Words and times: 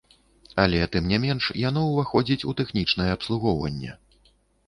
Але, 0.61 0.79
тым 0.93 1.03
не 1.11 1.17
менш, 1.25 1.49
яно 1.65 1.83
ўваходзіць 1.89 2.47
у 2.51 2.55
тэхнічнае 2.61 3.09
абслугоўванне! 3.17 3.91